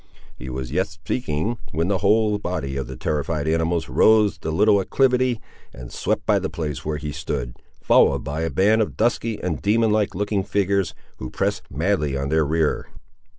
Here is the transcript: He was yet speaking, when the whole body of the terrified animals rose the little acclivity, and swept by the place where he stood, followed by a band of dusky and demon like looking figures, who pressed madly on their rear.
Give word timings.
He 0.35 0.49
was 0.49 0.71
yet 0.71 0.87
speaking, 0.87 1.59
when 1.73 1.87
the 1.87 1.99
whole 1.99 2.39
body 2.39 2.75
of 2.75 2.87
the 2.87 2.95
terrified 2.97 3.47
animals 3.47 3.87
rose 3.87 4.39
the 4.39 4.49
little 4.49 4.79
acclivity, 4.81 5.39
and 5.75 5.91
swept 5.93 6.25
by 6.25 6.39
the 6.39 6.49
place 6.49 6.83
where 6.83 6.97
he 6.97 7.11
stood, 7.11 7.55
followed 7.83 8.23
by 8.23 8.41
a 8.41 8.49
band 8.49 8.81
of 8.81 8.97
dusky 8.97 9.39
and 9.43 9.61
demon 9.61 9.91
like 9.91 10.15
looking 10.15 10.43
figures, 10.43 10.95
who 11.17 11.29
pressed 11.29 11.69
madly 11.69 12.17
on 12.17 12.29
their 12.29 12.47
rear. 12.47 12.87